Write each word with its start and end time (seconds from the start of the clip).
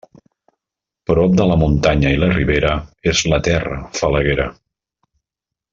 Prop 1.09 1.35
de 1.41 1.45
la 1.51 1.57
muntanya 1.63 2.15
i 2.15 2.19
ribera, 2.31 2.73
és 3.13 3.25
la 3.35 3.41
terra 3.49 3.79
falaguera. 4.01 4.49